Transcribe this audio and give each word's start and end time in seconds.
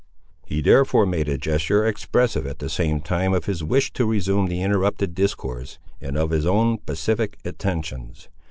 He 0.47 0.61
therefore 0.61 1.05
made 1.05 1.29
a 1.29 1.37
gesture 1.37 1.85
expressive 1.85 2.47
at 2.47 2.57
the 2.57 2.71
same 2.71 3.01
time 3.01 3.35
of 3.35 3.45
his 3.45 3.63
wish 3.63 3.93
to 3.93 4.07
resume 4.07 4.47
the 4.47 4.63
interrupted 4.63 5.13
discourse, 5.13 5.77
and 6.01 6.17
of 6.17 6.31
his 6.31 6.47
own 6.47 6.79
pacific 6.79 7.37
intentions. 7.45 8.27